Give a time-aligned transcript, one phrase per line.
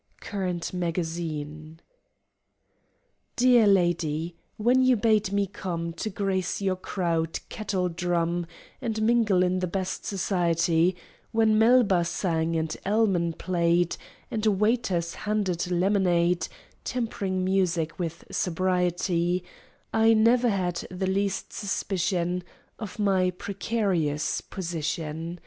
[0.19, 1.79] Current Magazine.]
[3.35, 8.47] Dear Lady, When you bade me come To grace your crowded "Kettledrum,"
[8.81, 10.95] And mingle in the best society;
[11.31, 13.95] When Melba sang, and Elman played,
[14.31, 16.47] And waiters handed lemonade
[16.83, 19.43] (Tempering music with sobriety),
[19.93, 22.43] I never had the least suspicion
[22.79, 25.39] Of my precarious position.